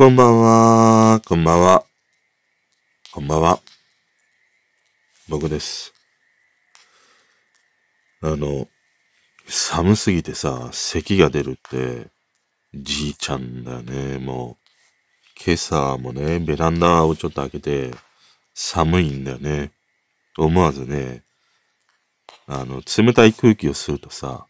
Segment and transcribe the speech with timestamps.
[0.00, 1.84] こんばんは、こんばんは。
[3.12, 3.60] こんばんは。
[5.28, 5.92] 僕です。
[8.22, 8.66] あの、
[9.46, 12.06] 寒すぎてさ、咳が出るって、
[12.74, 14.16] じいちゃんだよね。
[14.16, 14.56] も
[15.38, 17.90] う、今朝もね、ベランダをちょっと開けて、
[18.54, 19.70] 寒いんだよね。
[20.38, 21.24] 思わずね、
[22.46, 24.46] あの、冷たい空気を吸うとさ、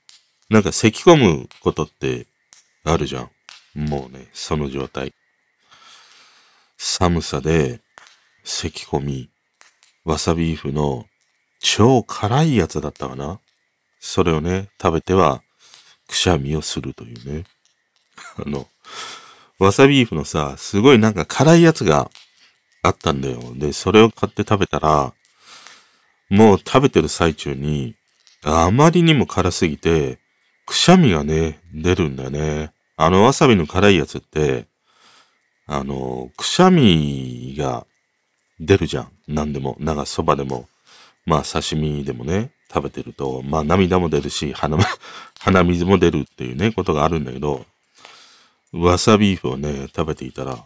[0.48, 2.28] なんか咳込むことって
[2.84, 3.30] あるじゃん。
[3.74, 5.12] もうね、その状態。
[6.82, 7.82] 寒さで
[8.42, 9.28] 咳込み、
[10.06, 11.04] わさビーフの
[11.60, 13.38] 超辛いやつだったかな？
[14.00, 15.42] それをね、食べては
[16.08, 17.44] くしゃみをするというね。
[18.42, 18.66] あの、
[19.58, 22.10] わさビーフのさ、すごいなんか辛いやつが
[22.82, 23.42] あったんだよ。
[23.56, 25.12] で、それを買って食べたら、
[26.30, 27.94] もう食べてる最中に、
[28.42, 30.18] あまりにも辛すぎて、
[30.64, 32.72] くしゃみがね、出るんだよね。
[32.96, 34.69] あのわさびの辛いやつって、
[35.72, 37.86] あの、くしゃみが
[38.58, 39.12] 出るじゃん。
[39.28, 39.76] 何でも。
[39.78, 40.68] なんかそばでも、
[41.26, 44.76] まあ刺身でもね、食べてると、まあ涙も出るし、鼻、
[45.38, 47.64] 鼻水も出るっていうね、ことがあるんだけど、
[48.72, 50.58] わさビーフをね、食べていたら、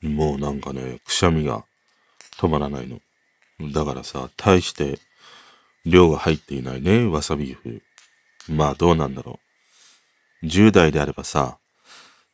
[0.00, 1.64] もうなんかね、くしゃみが
[2.36, 3.00] 止まらないの。
[3.72, 5.00] だからさ、大して
[5.84, 7.82] 量が入っていないね、わさビーフ。
[8.48, 9.40] まあどうなんだろ
[10.44, 10.46] う。
[10.46, 11.58] 10代であればさ、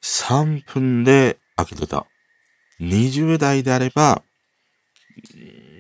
[0.03, 2.07] 3分で開けてた。
[2.81, 4.23] 20代であれば、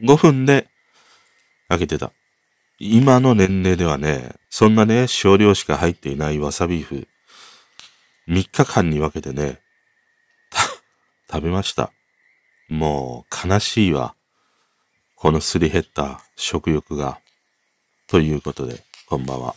[0.02, 0.68] 5分で
[1.68, 2.12] 開けてた。
[2.78, 7.08] 今の年齢ではね、そんなね、少量しか入っていないわさビーフ、
[8.28, 9.60] 3日間に分けてね、
[11.30, 11.92] 食べました。
[12.68, 14.14] もう悲しいわ。
[15.16, 17.20] このすり減った食欲が。
[18.06, 19.54] ということで、こんばんは。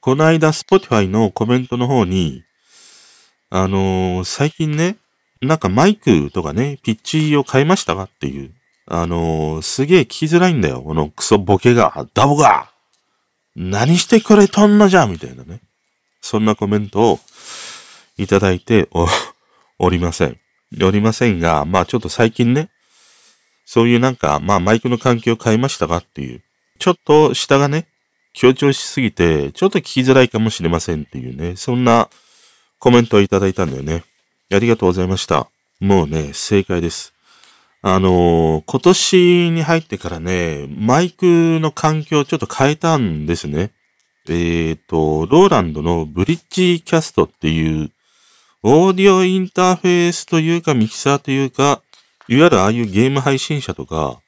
[0.00, 2.44] この間、Spotify のコメントの方に、
[3.52, 4.96] あのー最近ね、
[5.42, 8.54] なんかマイクとかね、ピッチを変えましたかっていう。
[8.86, 10.82] あのーすげえ聞きづらいんだよ。
[10.82, 12.06] このクソボケが。
[12.14, 12.70] ダボが
[13.56, 15.60] 何してくれとんのじゃみたいなね。
[16.20, 17.20] そんなコメントを
[18.18, 19.08] いただいてお、
[19.80, 20.38] おりません。
[20.80, 22.70] おりませんが、まあちょっと最近ね、
[23.64, 26.42] そういうなんか、まあマイクの環境を変えましたかっていう。
[26.78, 27.88] ちょっと下がね、
[28.32, 32.08] 強調しすぎて、ちょっと聞きづらいかもしれませんっていうね、そんな
[32.80, 34.04] コメントをいただいたんだよね。
[34.50, 35.48] ありがとうございました。
[35.80, 37.12] もうね、正解です。
[37.82, 43.72] あのー今年に入ってからね、マイクの環境をちょっと変えたんですね。
[44.30, 47.90] えっ、と、ローランドのブリッジキャストっていう、
[48.62, 51.82] オーディオインターフェースというかミキサーというか、
[52.28, 54.20] いわゆるああいうゲーム配信者とか、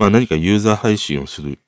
[0.00, 1.60] まあ何かユーザー配信をする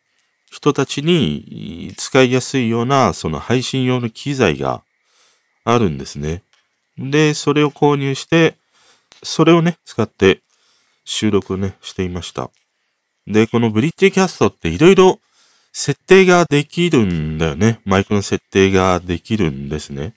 [0.50, 4.82] 人たちに使いやすいような、その配信用の機材が
[5.74, 6.42] あるんですね。
[6.98, 8.56] で、それを購入して、
[9.22, 10.42] それをね、使って
[11.04, 12.50] 収録をね、していました。
[13.26, 15.20] で、このブリッジキャストっていろいろ
[15.72, 17.80] 設定ができるんだよね。
[17.84, 20.14] マイクの設定ができるんですね。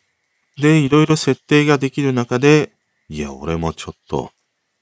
[0.57, 2.71] で、いろいろ設定ができる中で、
[3.09, 4.31] いや、俺もちょっと、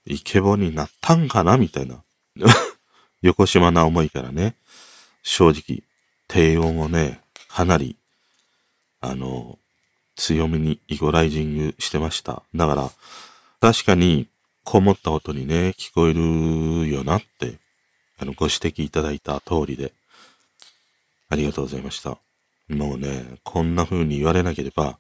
[0.06, 2.04] イケボになったんかなみたいな。
[3.22, 4.56] 横島な思いからね、
[5.24, 5.84] 正直、
[6.28, 7.98] 低音をね、かなり、
[9.00, 9.60] あの、
[10.22, 12.44] 強めにイゴライジングしてました。
[12.54, 12.92] だから、
[13.60, 14.28] 確かに、
[14.64, 17.56] こもった音にね、聞こえるよなって、
[18.20, 19.94] あの、ご指摘いただいた通りで、
[21.30, 22.20] ありがとうございました。
[22.70, 25.00] もうね、こんな風に言われなければ、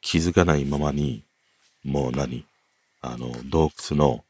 [0.00, 1.22] 気づかないままに、
[1.84, 2.44] もう何
[3.02, 4.24] あの、洞窟の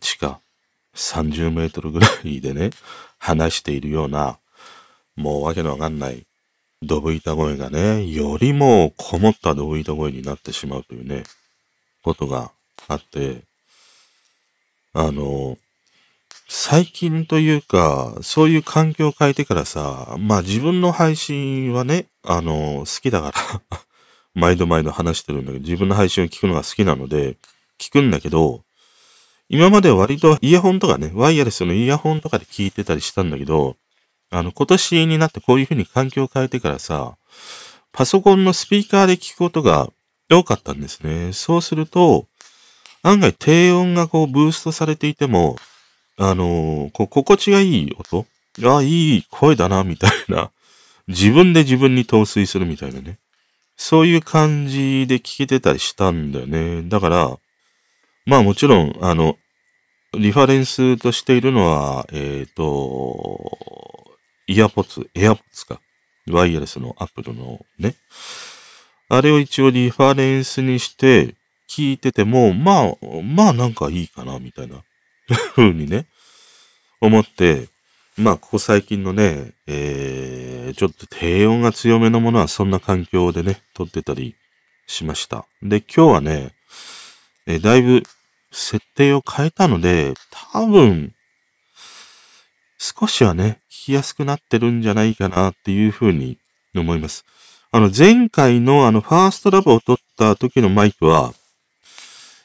[0.00, 0.40] 地下
[0.94, 2.68] 30メートルぐらいでね、
[3.18, 4.38] 話しているような、
[5.16, 6.26] もうわけのわかんない、
[6.86, 11.24] ドブ板声がね、よりもこもったドブ板声になってしまうというね、
[12.02, 12.52] ことが
[12.88, 13.42] あって、
[14.92, 15.56] あの、
[16.48, 23.80] 最近というか、そういう環境を変えてからさ、まあ自分の配信はね、あの、好きだから、
[24.34, 27.38] 毎度毎度話してるんだけど、自分の配信を聞くのが好きなので、
[27.78, 28.64] 聞くんだけど、
[29.48, 33.76] 今までは割とイヤホンとかね、ワイヤレスのイヤホンとかで聞いてたりしたんだけど、
[34.34, 37.16] あの、今年になってこういう風に環境を変えてからさ、
[37.92, 39.88] パソコンのスピーカーで聞くことが
[40.28, 41.32] 多かったんですね。
[41.32, 42.26] そうすると、
[43.04, 45.54] 案外低音がこうブーストされていても、
[46.16, 48.26] あのーこう心地がいい音
[48.76, 50.50] あ、いい声だな、みたいな。
[51.06, 53.18] 自分で自分に陶酔するみたいなね。
[53.76, 56.82] そういう感じで聞けてたりしたんだよね。
[56.82, 57.38] だから、
[58.26, 59.36] まあもちろん、あの、
[60.14, 64.03] リファレンスとしているのは、えっ、と、
[64.46, 65.80] イヤポッツ、エアポッツか。
[66.28, 67.94] ワイヤレスのアップルのね、
[69.08, 71.34] あれを一応リファレンスにして
[71.68, 74.82] 聞いてても、まあ、まあなんかいいかな、みたいな
[75.54, 76.06] 風にね、
[77.00, 77.68] 思って、
[78.16, 84.36] まあ、ここ最近のね、えー、ちょっと低音が強めのものはそんな環境でね、撮ってたり
[84.86, 85.46] しました。
[85.62, 86.52] で、今日はね、
[87.46, 88.02] えー、だいぶ
[88.52, 90.14] 設定を変えたので、
[90.52, 91.13] 多分、
[92.78, 96.38] 少しはね、聞きやすくなってるんじゃないかなっていうふうに
[96.74, 97.24] 思います。
[97.70, 101.32] あの、前回のあの、 First Love を撮った時のマイクは、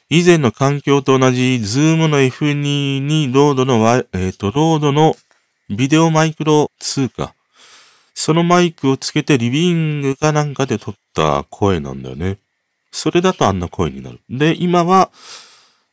[0.08, 5.14] 以前の環境と同じ、 Zoom の F2 に RODE の、えっ、ー、と、 RODE の
[5.68, 7.34] VideoMicro 2か。
[8.12, 12.38] そのマイクをつけてリビングかなんかで撮った声なんだよね。
[12.90, 14.20] それだとあんな声になる。
[14.28, 15.10] で、今は、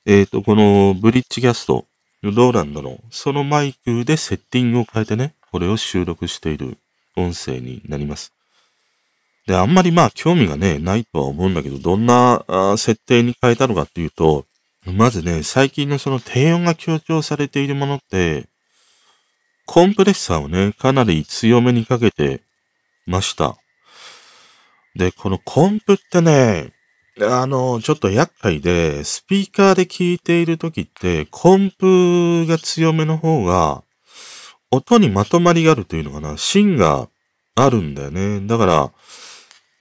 [0.06, 1.86] えっ、ー、と、このブリッジキャスト、
[2.32, 6.78] ローランドの、そのマイクでセッティングを変えてね、これを収録している
[7.16, 8.34] 音声になります。
[9.48, 12.44] で、あんまりまあ興味がね、ないとは思うんだけど、どんな
[12.78, 14.46] 設定に変えたのかっていうと、
[14.86, 18.48] まずね、最近のその低音が強調されているものって、
[19.66, 22.42] コンプレッサーをね、かなり強めにかけて
[23.06, 23.58] ました。
[24.96, 26.72] で、このコンプってね、
[27.22, 33.84] あの、ちょっと厄介で、スピーカーで聞いている時って、コンプが強めの方が、
[34.70, 37.10] 音にまとまりがあるというのかな、芯が
[37.56, 38.46] あるんだよね。
[38.46, 38.92] だから、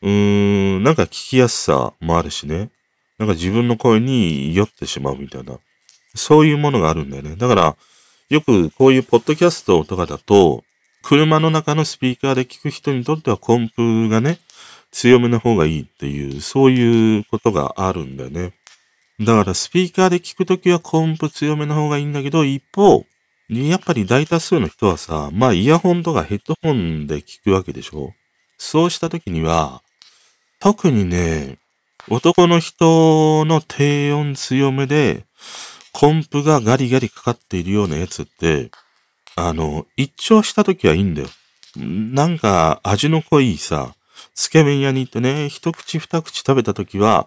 [0.03, 2.71] うーん、なんか聞きやすさもあるしね。
[3.19, 5.59] なんか自分の声に酔ってしまうみたいな。
[6.15, 7.37] そういうものがあるんだよね。
[7.37, 7.77] だから、
[8.31, 10.65] よくこういうポッドキャストとかだと、
[11.03, 14.39] 車の中のスピーカーで聞く人にとってはコンプがね、
[14.97, 18.55] 強めの方がいいっていう、そういうことがあるんだよね。
[19.21, 23.05] だからスピーカーで聞くときはコンプ強めの方がいいんだけど、一方、
[23.51, 28.15] やっぱり大多数の人はさ、まあイヤホンとかヘッドホンで聞くわけでしょ
[28.57, 29.83] そうしたときには、
[30.61, 31.59] 特にね、
[32.09, 35.27] 男の人の低音強めで、
[35.93, 38.71] コンプがガリガリかかっているようなやつって、
[39.35, 41.29] あの、一聴した時はいいんだよ。
[41.77, 43.95] なんか味の濃いさ、
[44.37, 47.27] つけ麺屋に行ってね、一口二口食べた時は、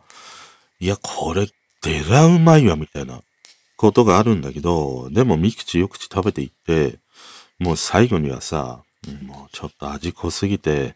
[0.80, 1.48] いや、これ、
[1.82, 3.22] でらうまいわ、みたいな
[3.78, 7.00] ことがあるんだけど、でも三口四口食べていって、
[7.58, 8.84] もう最後にはさ、
[9.24, 10.96] もうちょっと味濃すぎて、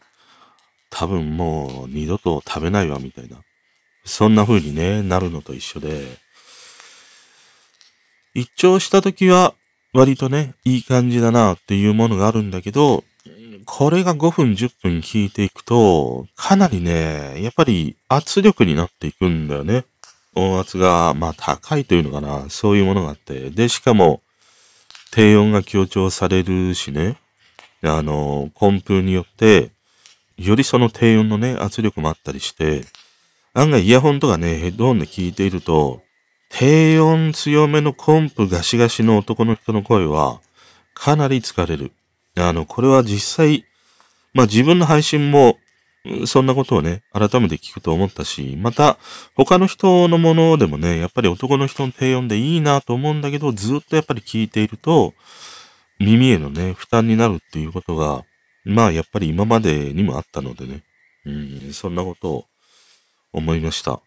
[0.88, 3.38] 多分もう二度と食べないわみたいな。
[4.04, 6.18] そんな風にね、なるのと一緒で、
[8.34, 9.54] 一聴した時は
[9.92, 13.02] 割とね、いい感じだなっていうものがあるんだけど、
[13.64, 19.84] これが5分10分聞いていくと、かなりね、やっぱり圧力になっていくんだよね。
[20.34, 23.50] 音圧が、まあ高いというのかな、そういうものがあって。
[23.50, 24.22] で、しかも、
[25.12, 27.16] 低音が強調されるしね、
[27.82, 29.70] あの、コンプによって、
[30.36, 32.84] よりその低音のね、圧力もあったりして、
[33.52, 36.02] 案外イヤホンとかね、ヘッドホンで聞いていると、
[36.48, 40.40] 低音強めのコンプガシガシの男の人の声は、
[40.94, 41.92] かなり疲れる。
[42.36, 43.64] あの、これは実際、
[44.32, 45.58] まあ自分の配信も、
[46.26, 48.98] そんなことをね、改めて聞くと思ったし、また、
[49.36, 55.14] 他の人のものでもね、やっぱり男の人の低音でいいなと思うんだけど、ずっとやっぱり聞いていると、
[55.98, 58.24] 耳へのね、負担になるっていうことが、
[58.64, 60.82] まあやっぱり今までにもあったのでね。
[61.26, 62.44] うん、そんなことを
[63.32, 64.00] 思いました。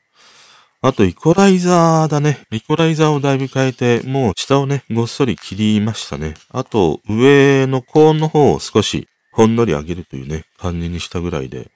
[0.80, 2.46] あと、イコライザーだね。
[2.52, 6.36] イコライザーをだいぶ変えて、もう下をね、ごっそり切りましたね。
[6.50, 11.72] あと、上の高音の方を少しほんのり上げるというね、感じにしたぐらいで。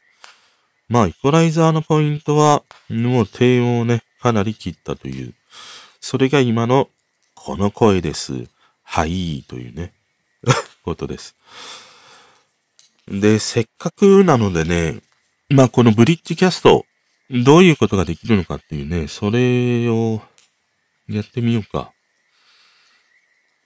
[0.88, 5.34] まあ、イコライザーのポイントは、もう低音をね、かなり切ったという。
[6.00, 6.88] それが今の、
[7.34, 8.46] この声です。
[8.84, 9.93] はい、というね、
[10.86, 11.36] ことです。
[13.08, 15.01] で、せっかくなのでね、
[15.50, 16.86] まあこのブリッジキャスト、
[17.32, 20.22] どういうことができるのかっていうね、それを
[21.08, 21.92] やってみようか。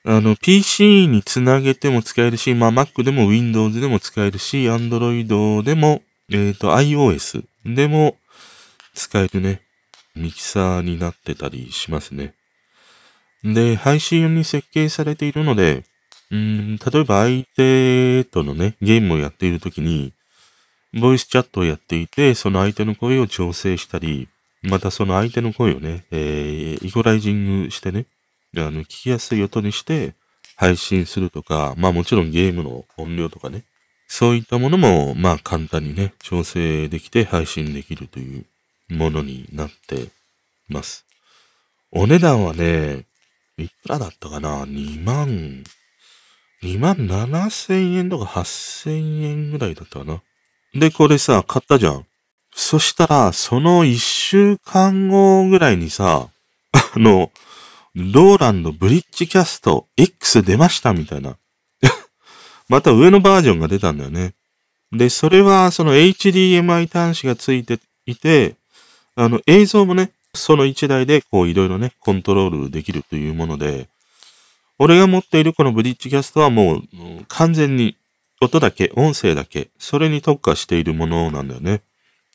[0.08, 8.18] あの、PC につなげても使えるし、まあ Mac でも Windows でも使えるし、Android でも、えっ、ー、と iOS でも
[8.94, 9.62] 使えるね、
[10.16, 12.36] ミキサーになってたりしますね。
[13.44, 15.84] で、配信用に設計されているので、
[16.32, 20.14] うん、例えば相手とのね、ゲームをやっているときに、
[20.96, 24.30] ボイスチャットをやっていて、その相手の声を調整したり、
[24.64, 28.06] またその相手の声をね、えー、イコライジングしてね、
[28.58, 30.14] あの、聞きやすい音にして
[30.56, 33.66] 配信するとか、まあもちろんゲームの音量とかね、
[34.08, 38.46] そういったものも、まあ簡単にね、調整できて配信できるという
[38.90, 40.08] ものになって
[40.70, 41.06] ます。
[41.92, 43.06] お値段はね、
[43.58, 45.64] いくらだったかな ?2 万
[46.64, 50.22] 2万7千円とか8千円ぐらいだったかな？
[50.76, 52.06] で、これさ、買ったじゃん。
[52.54, 56.28] そしたら、その一週間後ぐらいにさ、
[56.74, 57.32] あの、
[57.96, 61.38] ローランドブリッジキャスト X 出ましたみたいな。
[62.68, 64.34] また上のバージョンが出たんだよね。
[64.92, 68.56] で、それはその HDMI 端子がついていて、
[69.16, 73.88] あの映像もね、その一台でこういろいろね、コントロールできるというもので、
[74.78, 76.84] 俺が持っているこのブリッジキャストはもう
[77.30, 77.96] 完全に
[78.46, 81.82] 音だけ、音声だけ、それに特化しているものなんだよね。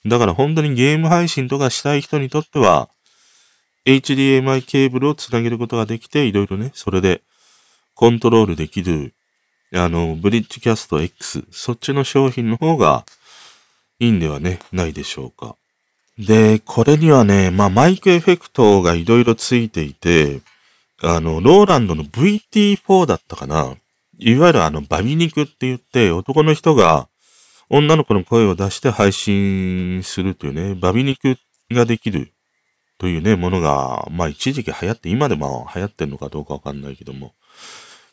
[0.06, 2.88] だから本当にゲーム配信とかしたい人にとっては、
[3.86, 7.22] HDMI ケーブルをつなげることができて、いろいろね、それで
[7.94, 9.14] コントロールできる、
[9.74, 13.04] あの、ブリッジキャスト X、そっちの商品の方が
[13.98, 15.56] いいんではね、ないでしょうか。
[16.18, 20.40] で、これにはね、まあマイクエフェクトがいろいろついていて、
[21.02, 23.74] あの、ローランドの VT4 だったかな。
[24.22, 27.08] いわゆるあの、バミ肉って言って、男の人が
[27.70, 31.38] 女の子の声を出して配信するというね、バミ肉
[31.70, 32.34] ができる
[32.98, 37.32] というね、ものが、まあ一時期流行って、今でも流行ってるのかどうかわかんないけども、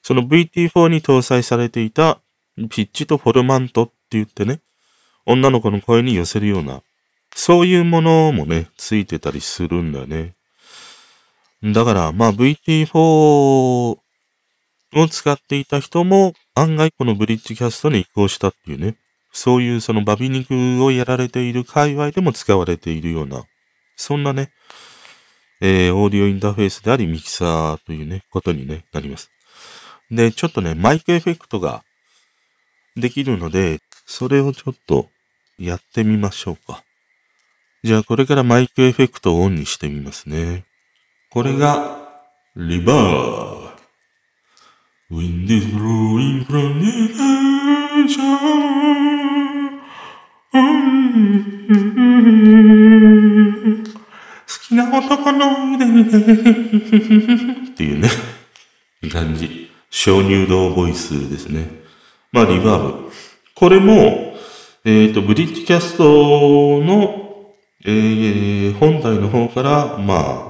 [0.02, 2.22] その VT4 に搭載されていた
[2.70, 4.62] ピッチとフォルマントって言ってね、
[5.26, 6.82] 女の子の声に寄せるような、
[7.36, 10.36] そういうものもね、ついてたりするんだよね。
[11.64, 13.98] だから、まあ VT4
[14.96, 18.96] を使っていた人も案外このブリッジキャストに移行したっていうね、
[19.32, 23.44] そういうそのバビ肉をやられている界隈でも使われているような、
[23.96, 24.52] そんなね、
[25.62, 29.32] えー、オーディオインターフェースでありミキサーというね、ことに、ね、なります。
[30.12, 31.84] で、ちょっとね、マイクエフェクトが
[32.96, 35.10] できるので、それをちょっと
[35.60, 36.84] やってみましょうか。
[37.84, 40.66] じゃあこれからマイクエフェクトをオンにしてみますね。
[41.30, 42.08] これが、
[42.56, 43.57] リバー。
[45.10, 46.92] Wind is blowing from the
[47.96, 48.28] ocean.
[54.46, 55.90] 好きな男の腕っ
[57.74, 58.10] ていうね、
[59.10, 59.72] 感じ。
[59.90, 61.70] 小乳動ボイスですね。
[62.34, 63.10] まあ、リバーブ。
[63.56, 63.94] これも、
[64.84, 66.04] えっ、ー、と、ブリッジキャスト
[66.84, 67.54] の、
[67.86, 70.47] えー、本体の方から、まあ、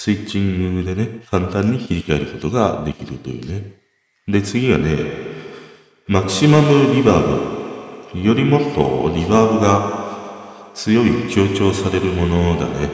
[0.00, 3.72] スイッチングでね、簡単に切り替えることができるというね。
[4.28, 4.96] で、次がね、
[6.06, 8.20] マキシマムリバーブ。
[8.20, 12.88] よりもっとリバーブが強い強調されるものだね。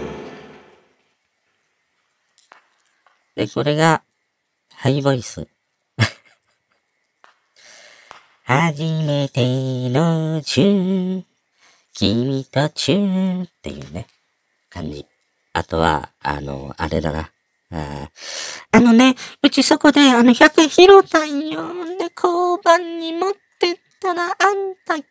[3.37, 4.03] で、これが、
[4.73, 5.47] ハイボイス。
[8.45, 11.27] 初めてのチューン、
[11.93, 14.07] 君とチューンっていうね、
[14.71, 15.05] 感じ。
[15.55, 17.31] あとは、あの、あれだな。
[17.71, 18.11] あ
[18.73, 21.63] あのね、うちそこであの100円拾ったんよ。
[21.97, 25.03] で、交番に持ってったら、あんた聞い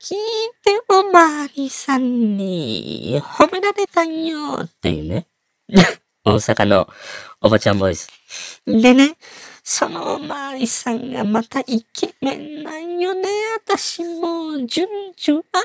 [0.64, 5.28] ておまわりさんに褒められたんよっていうね。
[6.26, 6.90] 大阪の
[7.42, 8.10] おばちゃんボイス。
[8.66, 9.16] でね、
[9.64, 13.30] そのおまわりさんがまたイケメンなんよね。
[13.58, 15.62] 私もう、順々、ああ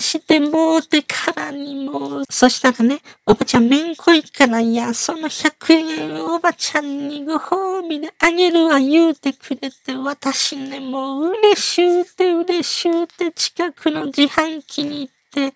[0.00, 15.54] してもうてからにもそしたらね、おばちゃんめんこいから、いや、その100円おばちゃんにご褒美であげるわ言うてくれて、私ね、もう嬉しゅうて嬉しゅうて近くの自販機に行って、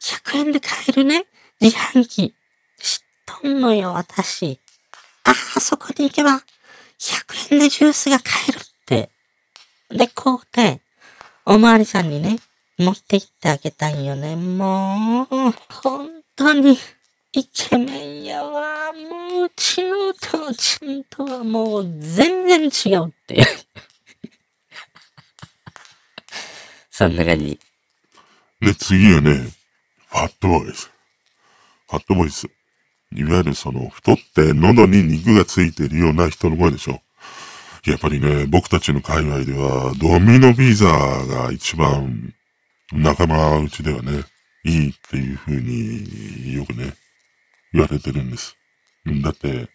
[0.00, 1.26] 100円で買えるね、
[1.60, 2.34] 自販機。
[2.80, 2.98] 知っ
[3.42, 4.58] とんのよ、私。
[5.24, 6.42] ああ、そこに行けば、
[6.98, 9.10] 100円でジュースが買えるって。
[9.90, 10.80] で、こうで、
[11.44, 12.38] おまわりさんにね、
[12.82, 14.36] 持って行ってあげたいよね。
[14.36, 16.76] もう、本当に、
[17.32, 18.92] イケメンやわ。
[18.92, 23.46] もう、うちのお父ちゃんとはもう、全然違うっていう。
[26.90, 27.58] そんな感じ。
[28.60, 29.50] で、次はね、
[30.08, 30.90] ファットボイス。
[31.88, 32.46] ファットボイス。
[33.14, 37.00] いわゆるその、太って喉に肉がついてるような人の声でしょ。
[37.86, 42.34] やっぱりね、僕たちの界隈では、ドミノビザが一番、
[42.92, 44.22] 仲間内ではね、
[44.64, 46.92] いいっていう風によくね、
[47.72, 48.56] 言われてるんです。
[49.22, 49.68] だって、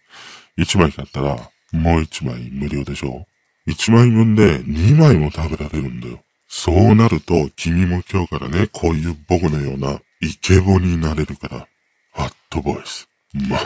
[0.57, 1.35] 1枚買ったら、
[1.71, 3.25] もう1枚無料でしょ
[3.67, 6.19] ?1 枚分で2枚も食べられるんだよ。
[6.47, 11.67] そうなると、君も今日からね、こういう僕のようなイケボになれるから、
[12.13, 13.09] ファットボイス。
[13.33, 13.61] まあ、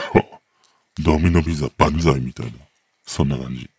[1.04, 2.54] ドミノビザ万歳みたいな、
[3.06, 3.70] そんな感じ。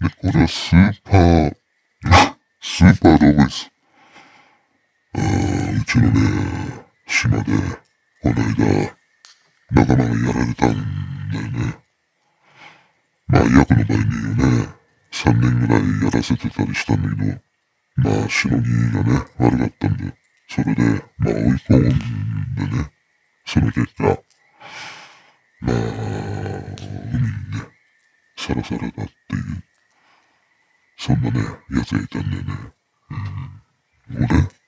[0.00, 1.56] で、これはスーパー、
[2.60, 3.70] スーパードボイス。
[5.14, 6.20] あうちのね、
[7.06, 7.52] 島で、
[8.22, 8.96] この間、
[9.72, 11.78] 仲間がやられたんだよね。
[13.26, 14.04] まあ、役の場合に
[14.36, 14.68] ね、
[15.12, 17.40] 3年ぐらいやらせてたりしたんだけど、
[17.96, 20.14] まあ、しのぎがね、悪かったんで、
[20.48, 20.82] それで、
[21.18, 22.90] まあ追い込んでね、
[23.46, 24.04] その結果、
[25.60, 27.68] まあ、海にね、
[28.36, 29.64] さらされたっていう、
[30.98, 31.40] そんなね、
[31.70, 32.54] やつがいたんだよね。
[34.10, 34.24] うん。
[34.24, 34.59] 俺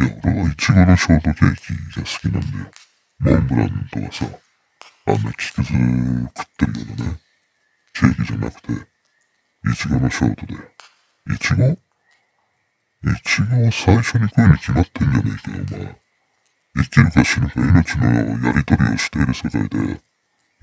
[0.00, 2.70] いや、俺はイチゴのショートケーキが好きなんだよ。
[3.20, 4.24] モンブランとかさ、
[5.06, 7.20] あんな木くず食ってるようなね、
[7.92, 10.54] ケーキじゃなくて、イチゴのショートで。
[10.54, 11.64] イチゴ？
[11.68, 11.76] イ
[13.24, 15.96] チゴを最初に食うに決まってんじゃねえかよ、お前。
[16.76, 18.04] 生きるか死ぬか命の
[18.46, 20.00] やりとりをしている世界で、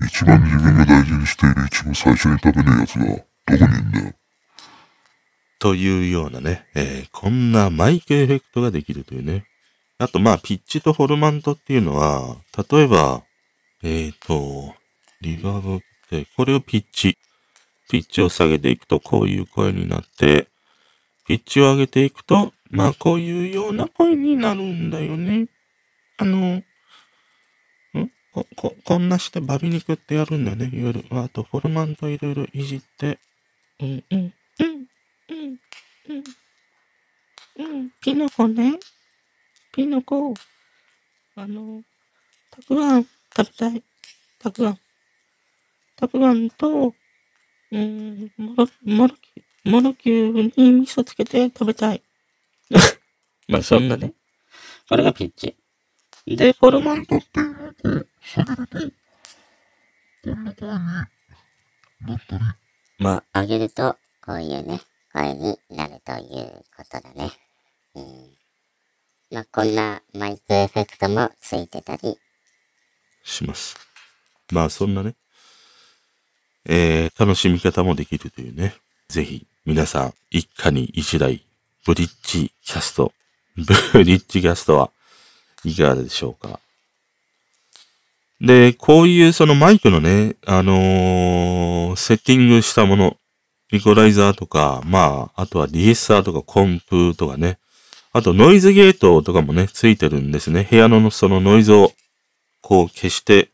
[0.04, 4.14] 一番自分が大事にしているイチゴ最初に食べねえ奴が、どこにいるんだよ。
[5.58, 9.44] というようなね、えー、こんなマイクエフェクトができるというね。
[9.98, 12.36] あと、まあ、ピッチとフォルマントっていうのは、
[12.70, 13.22] 例えば、
[13.82, 14.74] えっ、ー、と、
[15.20, 17.18] リバーブって、これをピッチ。
[17.90, 20.46] ピッチを下げていくと、こういう声になって、
[21.26, 25.48] ピッチを上げていくと、まあ、こういうような声になるんだよね。
[26.18, 26.64] あの、ん
[28.32, 30.70] こ、こ、こんなしてバビ肉ってやるんだよね。
[30.72, 33.18] いわゆる、あと、フォルマントいろいろいじって、
[33.80, 34.34] うん、うん、
[35.30, 35.60] うん、
[36.08, 36.24] うん、
[37.58, 38.78] うん、ピノコね。
[39.72, 40.34] ピノコ、
[41.36, 41.82] あの、
[42.50, 43.04] たくあん。
[43.04, 43.82] 食べたい。
[44.38, 44.78] たくあん。
[45.96, 46.50] たくあん。
[46.50, 46.94] と、
[47.70, 52.02] うん、もろ、もろき、もろきゅうに味噌つけて食べたい。
[53.48, 53.88] まあ、そん。
[53.88, 54.14] なね。
[54.88, 55.56] これがピッチ。
[56.26, 58.94] で、フォルマントっていうので、喋れて、
[60.24, 60.44] こん。
[60.44, 60.76] な風に
[62.06, 62.44] なったり。
[62.98, 64.80] まあ、上げると、こういうね、
[65.18, 67.32] 声になるということだね。
[67.96, 68.04] うん。
[69.32, 72.16] まあ、こんなマイクエフェクトもついてたり
[73.24, 73.76] します。
[74.52, 75.14] まあ、そんなね、
[76.66, 78.74] えー、楽しみ方もできるというね。
[79.08, 81.42] ぜひ、皆さん、一家に一台、
[81.84, 84.90] BRIDGE CAST、BRIDGE CAST は
[85.64, 86.60] いかがでしょうか。
[88.40, 93.16] で、こういうそのマイクのね、あのー、セッティングしたもの、
[93.70, 97.58] イコライザーとか、まあ、あとはリエッサーとかコンプとかね、
[98.12, 100.66] あとノイズゲートとかもね、ついてるんですね。
[100.68, 101.92] 部屋のそのノイズを
[102.62, 103.50] こう消して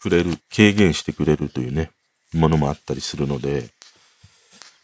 [0.00, 1.90] くれる、軽減してくれるというね、
[2.32, 3.68] ものもあったりするので、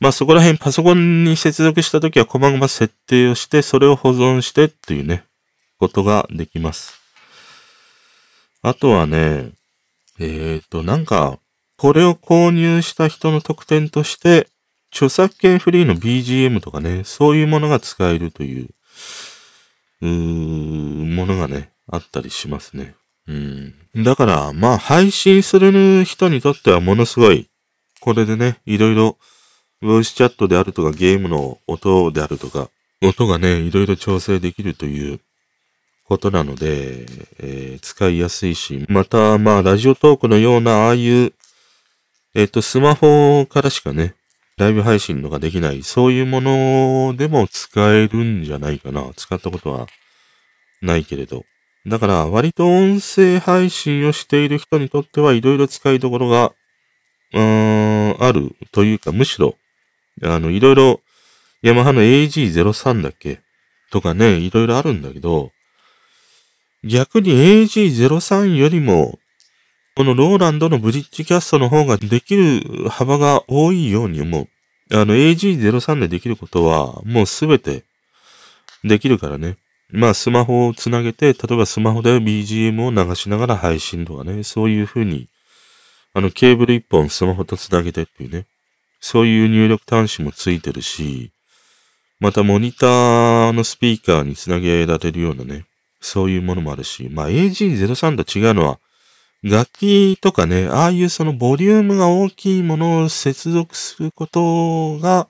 [0.00, 5.24] まあそこら辺パソコンに接続したときは細々設定をして、それを保存してっていうね、
[5.78, 7.00] ことができます。
[8.62, 9.50] あとはね、
[10.18, 11.38] えっ、ー、と、なんか、
[11.80, 14.48] これを購入した人の特典として、
[14.92, 18.68] 著作権フリーの BGM とかね、そういうものが使えるという
[20.02, 22.94] うものがね、あったりしますね。
[23.26, 23.74] うん。
[23.96, 27.48] だから、まあ、配信する人にとってはものすごい、
[28.00, 29.16] これでね、いろいろ、
[29.80, 32.68] ボイスチャットであるとか、ゲームの音であるとか、
[33.00, 35.20] 音がね、いろいろ調整できるという
[36.04, 37.06] ことなので、
[37.38, 41.32] えー、使いやすいし、また、まあ、ラジオトークのような、ああいう、
[42.34, 44.14] えっ、と、スマホからしかね、
[44.56, 49.10] ライブ配信のができない、そういうものでも使えるんじゃないかな。
[49.16, 49.86] 使ったことは
[50.82, 51.44] ないけれど。
[51.86, 56.52] だから割と音声配信をしている人にとってはいろいろ使いどころが、
[57.32, 59.56] うーん、あるというか、むしろ、
[60.22, 61.00] あの、いろいろ、
[61.62, 63.40] ヤマハの AG03 だっけ？
[63.90, 65.52] とかね、いろいろあるんだけど、
[66.84, 69.18] 逆に AG03 よりも、
[69.96, 74.48] このローランドのブリッジキャストの方ができる幅が多いように思う。
[74.92, 77.84] あの AG03 でできることはもうすべて
[78.82, 79.56] できるからね。
[79.92, 85.28] まあスマホをつなげて、例えばスマホで BGM を流しながら配信とかね、そういう風に、
[86.14, 88.46] あのケーブル一本スマホとつなげてっていうね、
[89.00, 91.32] そういう入力端子もついてるし、
[92.20, 95.64] またモニターのスピーカーにつなげられるようなね、
[96.00, 98.78] そういうものもあるし、まあ AG03 と違うのは、
[99.42, 105.28] 楽器とかね、ああいうそのボリュームが大きいものを接続することが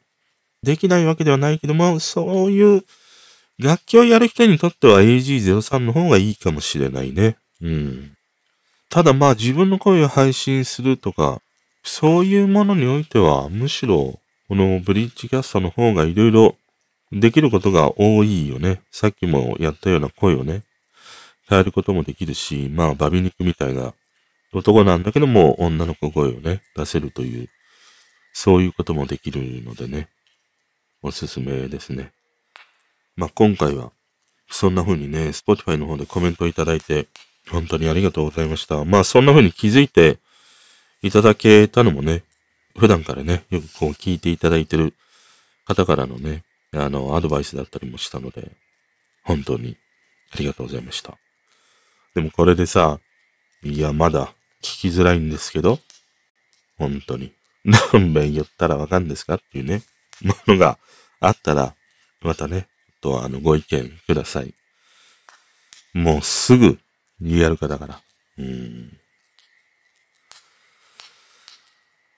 [0.62, 2.84] できないわけではないけども、そういう
[3.58, 7.36] 楽器をやる人にとっては AG03 の方がいいかもしれないね。
[7.62, 8.12] うん。
[8.88, 11.40] ただまあ自分の声を配信するとか、
[11.84, 14.18] そういうものにおいては、むしろ、
[14.48, 16.56] このブリッジキャストの方がいろいろ
[17.12, 18.80] できることが多いよね。
[18.90, 20.62] さっきもやったような声をね、
[21.48, 23.92] 変えることもできるし、まあ、バビ肉みたいな
[24.52, 27.48] 男なんだけども女の子声をね、出せるという、
[28.32, 30.08] そういうこともできるのでね、
[31.02, 32.12] おすすめですね。
[33.16, 33.92] まあ、今回は、
[34.50, 37.06] そんな風にね、Spotify の方でコメントいただいて、
[37.50, 38.84] 本当にありがとうございました。
[38.84, 40.18] まあ、そんな風に気づいて
[41.02, 42.24] いただけたのもね、
[42.76, 44.94] 普段からね、よくこう聞いていただいてる
[45.66, 48.52] 方からのね、あの、アドバイスだったりもしたので、
[49.22, 49.76] 本当に。
[50.32, 51.18] ありがとうございました。
[52.14, 53.00] でもこれでさ、
[53.62, 55.78] いや、まだ聞きづらいんですけど、
[56.76, 57.32] 本当に。
[57.64, 59.82] 何遍言ったらわかるんですかっていうね、
[60.22, 60.78] ものが
[61.20, 61.74] あったら、
[62.20, 62.68] またね、
[63.00, 64.54] と、あの、ご意見ください。
[65.92, 66.78] もうすぐ
[67.20, 68.02] リアル化だから。
[68.38, 68.98] うん。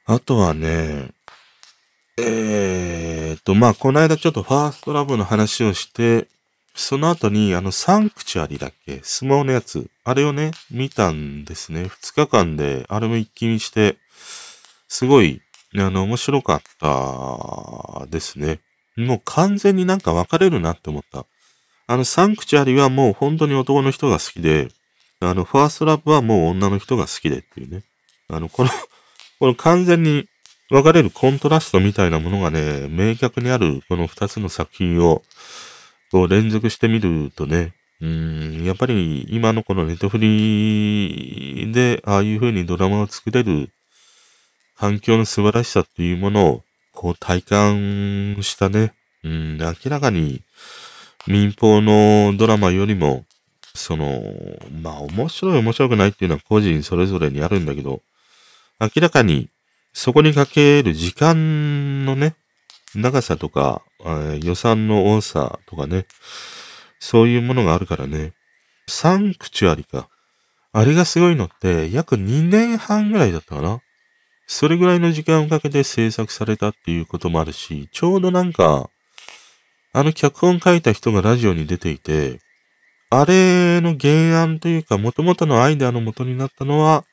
[0.05, 1.11] あとはね、
[2.19, 6.29] えーと、まあ、この間ちょっとファーストラブの話をして、
[6.75, 9.01] その後に、あの、サンクチュアリだっけ？
[9.03, 9.91] 相撲のやつ。
[10.05, 11.89] あれをね、見たんですね。
[11.89, 13.99] 二日間で、あれも一気にして、
[14.89, 15.43] すごい、
[15.77, 18.61] あの、面白かったですね。
[18.97, 21.27] もう完全になんか分かれるなって思った。
[21.87, 24.69] あの、サンクチュアリはもう本当に男の人が好きで、
[25.21, 27.83] あの、ファーストラブはもう女の人が好きでっていうね。
[28.29, 28.71] あの、この
[29.39, 30.27] この完全に
[30.71, 35.23] 分かれるコントラストみたいなものがね、明確にあるこの二つの作品を、
[36.13, 37.73] こう連続してみるとね、
[38.03, 43.71] うん、やっぱり今のこのネットフリで、ああいう風にドラマを作れる
[44.77, 48.93] 環境の素晴らしさっていうものを、こう体感したね。
[49.25, 50.43] うん、明らかに
[51.27, 53.25] 民放のドラマよりも、
[53.75, 54.23] その、
[54.83, 58.03] まあ面白い面白くないっていうのは個人それぞれにあるんだけど、
[58.81, 59.49] 明らかに
[59.95, 62.35] そこにかける時間のね、
[62.95, 66.07] 長さとか、え予算の多さとかね、
[66.99, 68.33] そういうものがあるからね、
[68.89, 70.09] サンクチュアリか。
[70.73, 73.81] あれがすごいのって、約2年半ぐらいだったかな。
[74.47, 78.91] それぐらいの時間をかけて制作されたっていうこともあるし、ちょうどなんか、
[79.95, 82.41] あの脚本書いた人がラジオに出ていて、
[83.11, 87.05] あれの原案というか、元々のアイデアの元になったのは、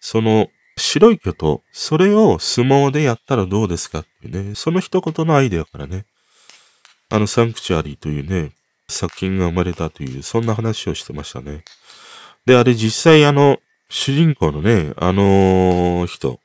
[0.00, 6.04] その白い巨頭、それを相撲でやったらどうですかっていうね、その一言のアイデアからね、
[7.08, 8.52] あのサンクチュアリーというね、
[8.88, 11.64] 作品が生まれたという、そんな話をしてましたね。
[12.44, 13.58] で、あれ実際あの、
[13.88, 16.40] 主人公のね、あのー、人、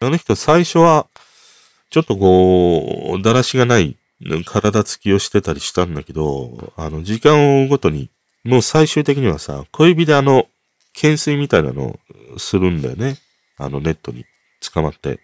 [0.00, 1.06] あの人最初は、
[1.90, 3.96] ちょっとこう、だらしがない
[4.44, 8.10] 体つきをしてたりしたんだけど、あの、時間を追うごとに、
[8.44, 10.46] もう最終的にはさ、小指であの、
[10.94, 11.98] 懸垂みたいなの
[12.34, 13.16] をするんだよね。
[13.56, 14.24] あのネットに
[14.60, 15.20] 捕まって。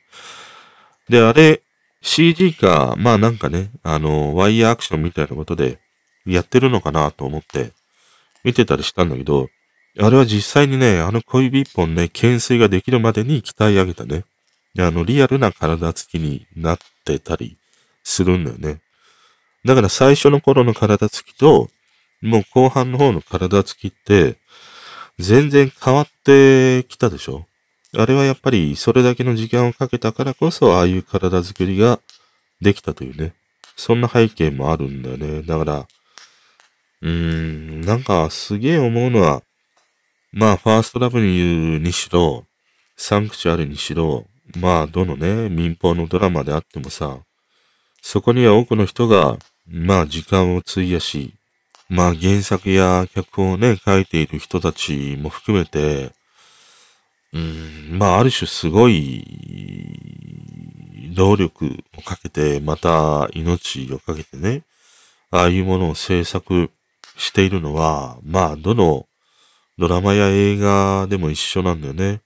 [1.08, 1.62] で、あれ、
[2.02, 5.78] CG か、まあなんかね、あの、ワイヤーアクションみたいなことで
[6.26, 7.72] やってるのかなと思って
[8.44, 9.48] 見てたりしたんだけど、
[9.98, 14.24] あれは実際にね、あの小指一本ね、懸垂ができるまでに鍛え上げたね、
[14.78, 17.56] あの、リアルな体つきになってたり
[18.04, 18.80] するんだよね。
[19.64, 21.68] だから最初の頃の体つきと、
[22.22, 24.36] もう後半の方の体つきって、
[25.18, 27.46] 全然変わってきたでしょ
[27.96, 32.00] あれはやっぱりそれだけの時間をかけたからこそ、ああいう体作りが
[32.60, 33.34] できたというね。
[33.76, 35.42] そんな背景もあるんだよね。
[35.42, 35.86] だから、
[37.02, 39.42] うーん、なんかすげえ思うのは、
[40.32, 42.44] まあ、ファーストラブに言うにしろ、
[42.96, 44.26] サンクチュアルにしろ、
[44.56, 47.18] まあ、どのね、民放のドラマであってもさ、
[48.02, 51.34] そこには多くの人が、まあ、時間を費やし、
[51.88, 56.12] まあ、原作や脚本をね、書いている人たちも含めて、
[57.32, 59.24] うん、まあ、ある種すごい、
[61.14, 64.62] 労力をかけて、また命をかけてね、
[65.30, 66.70] ああいうものを制作
[67.16, 69.06] しているのは、まあ、どの
[69.78, 72.20] ドラマや映画でも一緒なんだよね。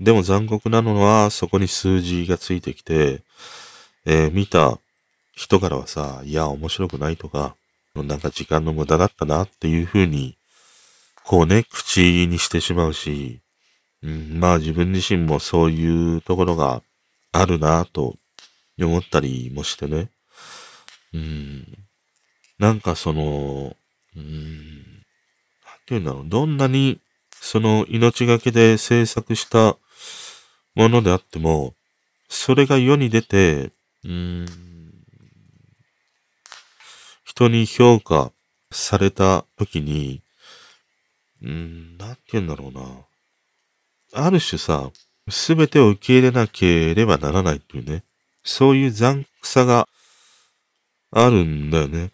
[0.00, 3.22] でも残酷なのは、そこに数字がついてきて、
[4.06, 4.78] えー、見た
[5.34, 7.54] 人からはさ、いや、面白くないとか、
[7.94, 10.36] なんか時間の無駄だったなっていうふうに、
[11.24, 13.40] こうね、口にしてしまうし、
[14.02, 16.82] うん、まあ自分自身もそういうところが
[17.32, 18.16] あるなと
[18.78, 20.10] 思ったりもしてね。
[21.12, 21.66] うん、
[22.58, 23.76] なんかその、
[24.16, 25.04] うん、なん
[25.86, 29.76] ていうんだろう、どんなにその命がけで制作した
[30.74, 31.74] ものであっても、
[32.28, 33.72] それが世に出て、
[34.04, 34.46] うん、
[37.24, 38.32] 人に評価
[38.70, 40.22] された時に、
[41.42, 43.07] うん、なんて言うんだろうな。
[44.12, 44.90] ある種さ、
[45.28, 48.02] すべてを受け入れなければならないっていうね、
[48.42, 49.86] そういう残酷さが
[51.10, 52.10] あるんだよね。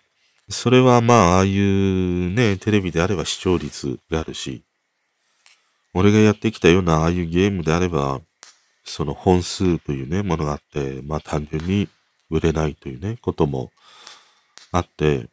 [0.49, 4.63] それはまあ、ああいうね、テレビであれば視聴率があるし、
[5.95, 8.21] 俺がやってきたようなああいうゲームであれば、
[8.85, 11.89] その本数というね、ものがあって、まあ単純に
[12.29, 13.71] 売れないというね、ことも
[14.73, 15.29] あって、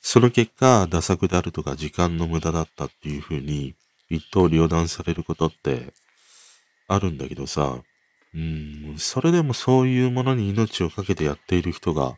[0.00, 3.74] その結果、打作であるとか時間の無駄だったっていうふうに、
[4.10, 5.92] 一刀両断されることって
[6.90, 7.78] あるんだけどさ、
[8.34, 12.16] うん、それでもそういうものに命を懸けてやっている人が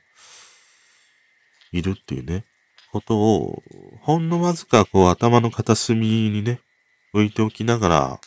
[1.72, 2.44] いるっていうね、
[2.90, 3.62] ことを、
[4.00, 6.60] ほんのわずかこう頭の片隅にね、
[7.14, 8.20] 置いておきながら、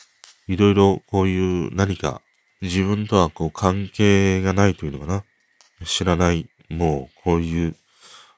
[0.48, 2.22] いろいろこういう何か
[2.62, 5.24] 自分とはこう関係がないというのかな。
[5.84, 7.76] 知らない、もうこういう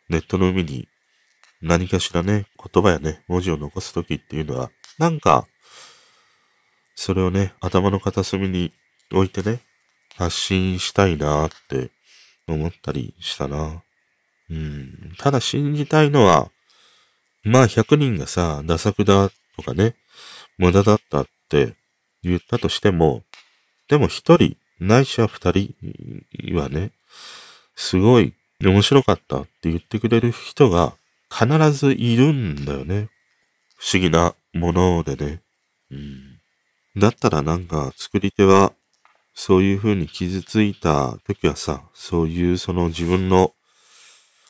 [0.10, 0.88] ネットの海に
[1.62, 5.48] 何かしらね、言葉やね、文字を残すときっていうのは、なんか、
[7.00, 8.74] それをね、頭の片隅に
[9.14, 9.60] 置いてね、
[10.16, 11.92] 発信したいなって
[12.48, 13.84] 思ったりしたな。
[14.50, 15.14] うん。
[15.20, 16.50] ただ信じたいのは、
[17.44, 19.94] まあ100人がさ、打作だとかね、
[20.58, 21.76] 無駄だったって
[22.24, 23.22] 言ったとしても、
[23.88, 25.76] でも一人、ないしは二人
[26.56, 26.94] はね、
[27.76, 30.96] すごい面白かったって言ってくれる人が
[31.32, 33.10] 必ずいるんだよね。
[33.78, 35.42] 不思議なものでね。
[35.92, 36.27] うん。
[36.98, 38.74] だったらなんか作り手は
[39.36, 43.54] そういう風に傷ついた時はさ、そういうその自分の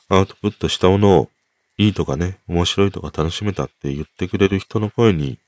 [0.07, 1.29] アウトプットしたものを
[1.77, 5.39] いいとかね、面白いとか楽しめたって言ってくれる人の声に、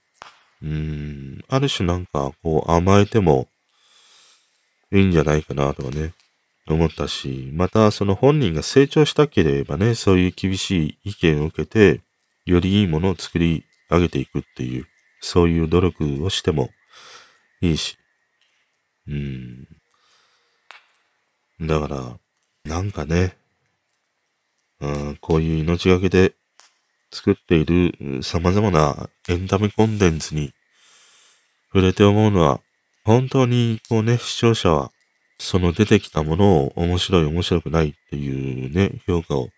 [0.62, 3.48] うーん、ある種なんかこう甘えても
[4.92, 6.12] いいんじゃないかなとかね、
[6.68, 12.02] 思ったし、またその本人が成長したければね、そういう厳しい意見を受けて、
[12.46, 14.86] よりいいものを作り上げていくっていう、
[15.22, 16.70] そういう努力をしても
[17.62, 17.98] いいし。
[19.08, 19.68] うん。
[21.62, 22.20] だから、
[22.64, 23.38] なんかね、
[24.80, 26.34] うん、こういう命がけで
[27.12, 30.54] 作っている様々なエンタメコンテンツに
[31.74, 32.62] 触れて思うのは、
[33.04, 34.92] 本当にこうね、視聴者は
[35.40, 39.50] その出てきたものを面白い面白くないっていうね、評価を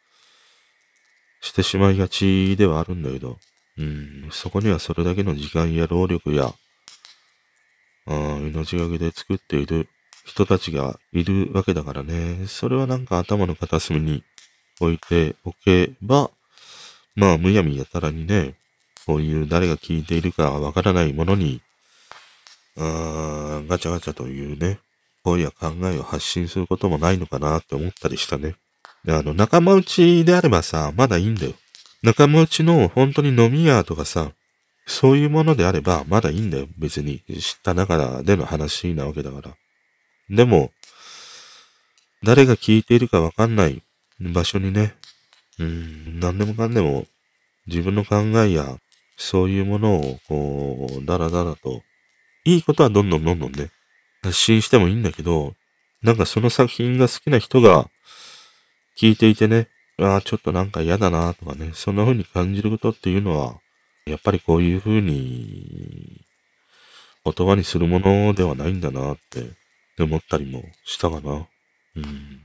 [1.41, 3.37] してしまいがちではあるんだけど、
[3.77, 6.53] うん、そこにはそれだけの時間や労力や、
[8.07, 9.87] 命がけで作っている
[10.25, 14.23] 人たちがいるわけだからね、それはなんか頭の片隅に
[14.79, 16.31] 置いておけば、
[17.15, 18.55] まあ、むやみやたらにね、
[19.05, 21.61] こういう誰が聞いているかわからないものに、
[22.77, 24.79] あガチャガチャというね、
[25.23, 28.55] 声や考えを発信することもないのかなって思ったりしたね。
[29.05, 31.53] で、あの、仲間内であればさ、まだいいんだよ。
[32.03, 34.31] 仲間内の本当に飲み屋とかさ、
[34.85, 36.67] そういうものであればまだいいんだよ。
[36.77, 37.23] 別に。
[37.39, 39.55] 知った中での話なわけだから。
[40.29, 40.71] でも、
[42.23, 43.81] 誰が聞いているかわかんない。
[44.19, 44.95] 場所にね、
[45.57, 47.05] うん、何でもかんでも
[47.67, 48.77] 自分の考えや
[49.17, 51.81] そういうものをこう、だらだらと、
[52.43, 53.69] いいことはどんどんどんどんね、
[54.23, 55.53] 発信してもいいんだけど、
[56.01, 57.87] なんかその作品が好きな人が
[58.97, 59.67] 聞いていてね、
[59.99, 63.59] ああ、ちょっとなんか嫌だなとかね、そんな風に感じることっていうのは、
[64.05, 66.25] やっぱりこういう風に
[67.23, 69.51] 言葉にするものではないんだなって
[70.01, 71.47] 思ったりもしたかな。
[71.95, 72.43] うん。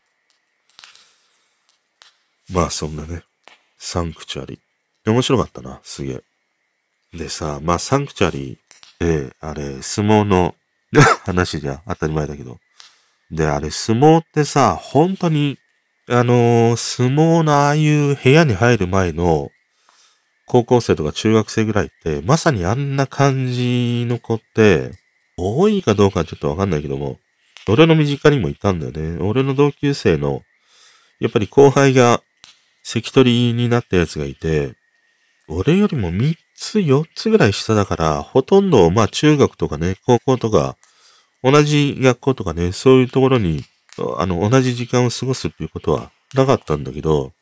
[2.53, 3.23] まあそんなね、
[3.79, 4.61] サンクチュアリ。
[5.07, 6.23] 面白かったな、すげえ。
[7.17, 10.55] でさ、まあサンクチュアリって、あれ、相撲の
[11.25, 12.59] 話じゃ当たり前だけど。
[13.31, 15.59] で、あれ、相撲ってさ、本当に、
[16.09, 19.51] あのー、相撲のああいう部屋に入る前の
[20.47, 24.93] 高校生とか中学生ぐらいって、まさにあんな感じの子って、
[25.37, 27.19] 多いかどうかちょっとわかんないけども、
[27.69, 29.21] 俺の身近にもいたんだよね。
[29.21, 30.43] 俺の同級生の、
[31.19, 32.23] やっぱり後輩が
[32.85, 34.75] 関取になったやつがいて、
[35.49, 40.77] 俺よりも3つ、4つぐらい下だから、ほとんど、まあ中学とかね、高校とか、
[41.43, 43.65] 同じ学校とかね、そういうところに、
[44.19, 47.33] あの、同じ時間を過ごすっていうことはなかったんだけど、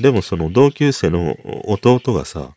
[0.00, 2.52] でもその同級生の弟がさ、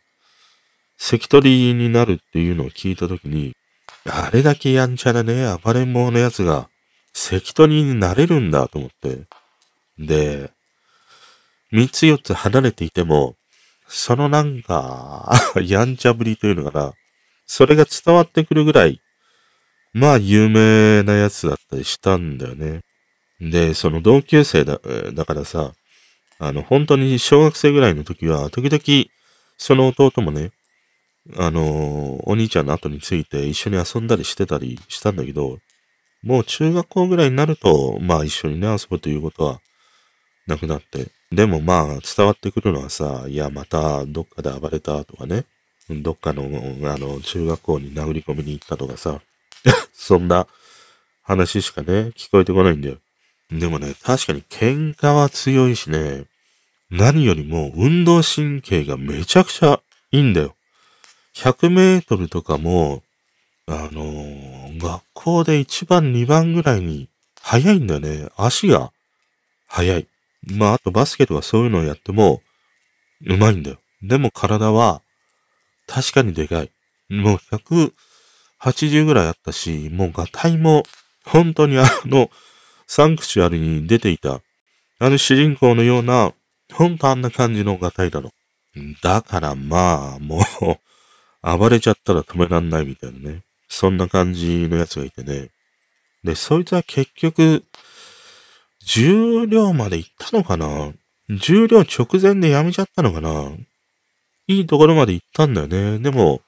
[0.96, 3.54] 関取になるっていうのを聞いたときに、
[4.08, 6.68] あれだけやんちゃなね、暴れん坊のやつが、
[7.12, 9.26] 関取になれるんだと思って。
[9.98, 10.50] で、
[11.70, 13.34] 三つ四つ離れていても、
[13.88, 16.92] そのなんか、 やんちゃぶりというのかな。
[17.46, 19.00] それが伝わってくるぐらい、
[19.92, 22.80] まあ有名なやつだったりしたんだよね。
[23.40, 24.80] で、その同級生だ、
[25.12, 25.72] だからさ、
[26.42, 29.06] あの、本当に小学生ぐらいの時は、時々、
[29.56, 30.50] その弟もね、
[31.36, 35.58] あのお兄ちゃんの後について一緒に遊んだりしてたりしたんだけど、
[36.24, 39.60] もう中学校ぐらいになると、まあ一緒にね、遊ぶということは
[40.48, 45.44] なくなって、でもまあ伝わってくるのはさ、いやまたどっかで暴れたとかね、
[45.88, 46.42] どっかの
[46.92, 49.20] あの中学校に殴り込みに行ったとかさ、
[49.94, 50.48] そんな
[51.22, 52.96] 話しかね、聞こえてこないんだよ。
[53.52, 56.24] でもね、確かに喧嘩は強いしね、
[56.92, 60.54] 何よりも運動神経がめちゃくちゃいいんだよ。
[61.34, 63.02] 100メートルとかも、
[63.66, 67.08] あのー、学校で1番2番ぐらいに
[67.40, 68.28] 速いんだよね。
[68.36, 68.92] 足が
[69.68, 70.06] 速い。
[70.54, 72.42] まあ、あとバスケとかそういうのをやっても、
[73.26, 73.78] うまいんだよ。
[74.02, 75.00] でも体は、
[75.86, 76.70] 確かにでかい。
[77.08, 77.38] もう
[78.70, 80.82] 180ぐらいあったし、もうガタイも、
[81.24, 82.30] 本当にあの、
[82.86, 84.42] サンクチュアリに出ていた、
[84.98, 86.34] あの主人公のような、
[86.72, 88.32] ほんとあんな感じのガタイだろ。
[89.02, 90.78] だからまあ、もう
[91.58, 93.42] 暴れちゃったら止めらんないみたいなね。
[93.68, 95.50] そんな感じのやつがいてね。
[96.24, 97.64] で、そいつは結局、
[98.84, 100.92] 重量まで行ったのかな？
[101.28, 103.52] 重量直前でやめちゃったのかな？
[104.48, 105.98] いいところまで行ったんだよね。
[105.98, 106.42] でも、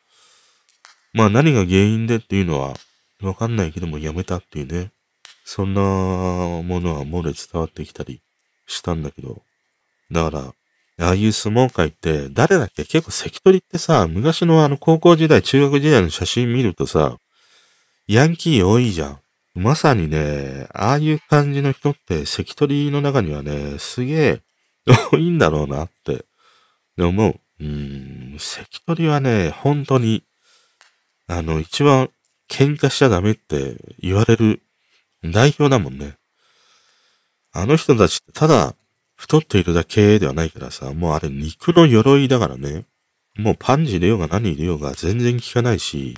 [1.12, 2.74] まあ何が原因でっていうのは
[3.20, 4.90] わかんないけどもやめたっていうね。
[5.44, 8.20] そんなものは漏れ伝わってきたり
[8.66, 9.42] したんだけど。
[10.14, 10.54] だか
[10.96, 12.84] ら、ああいう相撲界って誰だっけ？
[12.84, 17.16] 結構関取ってさ、昔のあの高校時代、中学時代の写真見るとさ、
[18.06, 19.18] ヤンキー多いじゃん。
[19.54, 24.40] まさにね、ああいう感じの人って関取の中にはね、すげえ
[25.10, 26.24] 多いんだろうなって
[26.98, 27.40] 思う。
[27.60, 30.22] うん、関取はね、本当に、
[31.26, 32.10] あの、一番
[32.48, 34.62] 喧嘩しちゃダメって言われる
[35.24, 36.16] 代表だもんね。
[37.52, 38.74] あの人たちってただ
[39.16, 42.84] 太っているだけではないからさ、もうあれ肉の鎧だからね。
[43.36, 46.16] もうパンチ入れようが何入れようが全然効かないし、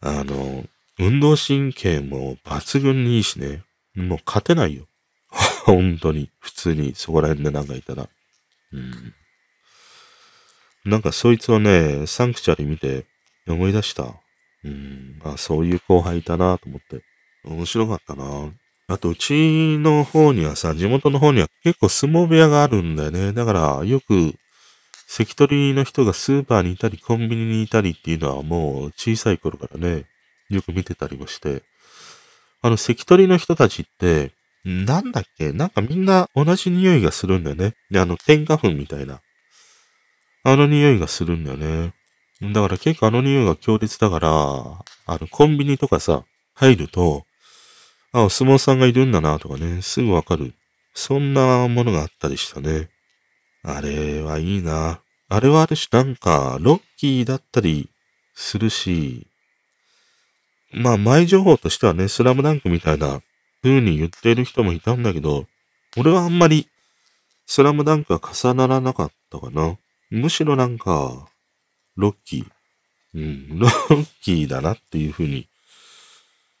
[0.00, 0.64] あの、
[0.98, 3.62] 運動神経も抜群にいいしね。
[3.94, 4.86] もう勝てないよ。
[5.64, 6.30] 本当に。
[6.40, 8.08] 普通にそこら辺でなんかいたら。
[8.72, 9.14] うん。
[10.84, 13.06] なんかそいつをね、サンクチャリ見て
[13.46, 14.14] 思い出した。
[14.64, 15.20] うん。
[15.24, 17.04] あ、そういう後輩いたなと思って。
[17.44, 18.52] 面白かったな。
[18.92, 23.32] あと、うちの方にはさ、地元の方には結構相撲部屋があるんだよね。
[23.32, 24.34] だから、よく、
[25.06, 30.04] 関取の人がスーパーにいたり、コンビニにいたりっていうのはもう小さい頃からね、
[30.50, 31.62] よく見てたりもして。
[32.60, 34.32] あの、関取の人たちって、
[34.64, 35.52] なんだっけ？
[35.52, 37.74] なんかみんな同じ匂いがするんだよね。
[37.90, 39.20] で、あの、天花粉みたいな。
[40.44, 41.92] あの匂いがするんだよね。
[42.52, 46.24] だから結構あの匂いが強烈だから、あの、コンビニとかさ、
[46.54, 47.24] 入ると、
[48.12, 50.52] あ、お相撲さんがいるんだなとかね、すぐわかる。
[50.94, 52.90] そんなものがあったりしたね。
[53.62, 55.00] あれはいいな。
[55.30, 57.88] あれはあるし、なんか、ロッキーだったり
[58.34, 59.26] するし、
[60.72, 63.22] まあ、前情報としてはね、スラムダンクみたいな
[63.62, 65.46] 風に言っている人もいたんだけど、
[65.96, 66.68] 俺はあんまり、
[67.46, 69.78] スラムダンクは重ならなかったかな。
[70.10, 71.28] むしろなんか、
[71.96, 72.46] ロッキー。
[73.14, 75.48] うん、ロッキーだなっていう風に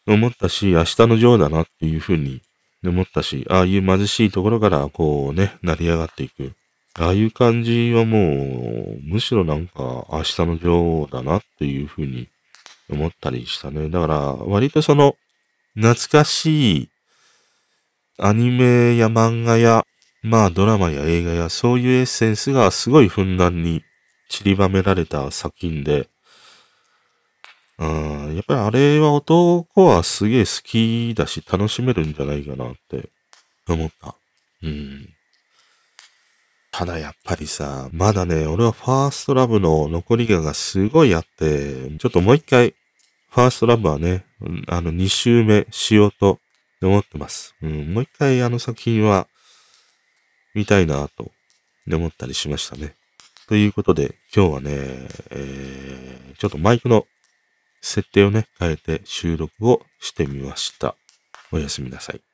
[0.06, 2.40] 思ったし、明日のジョーだなっていうふうに
[2.84, 6.52] 思ったし、ああいう貧しいところからこうね、成り上がっていく。
[6.94, 12.28] ああいう感じはもう、むしろなんか明日の女王だなっていうふうに
[12.90, 13.88] 思ったりしたね。
[13.88, 15.14] だから割とその
[15.74, 16.88] 懐かしい
[18.18, 19.84] アニメや漫画や、
[20.22, 23.82] まあドラマや映画やそういうエッセンスがすごいふんだんに
[24.28, 26.08] 散りばめられた作品で、
[27.82, 33.10] うん、やっぱりあれは男はすげえ好きだし楽しめるんじゃないかなって
[33.68, 34.14] 思った。
[34.62, 35.08] うん。
[36.70, 42.74] ただやっぱりさ、まだね、俺はファーストラブの残りがすごいあって、ちょっともう一回、
[43.30, 44.24] ファーストラブはね、
[44.68, 46.38] あの、二周目しようと
[46.80, 47.54] 思ってます。
[47.62, 49.26] うん、もう一回あの作品は
[50.54, 51.30] 見たいなと
[51.90, 52.94] 思ったりしましたね。
[53.48, 54.70] ということで、今日はね、
[55.30, 57.06] えー、ちょっとマイクの
[57.82, 60.96] 設定をね、変えて収録をしてみました。
[61.50, 62.31] おやすみなさい。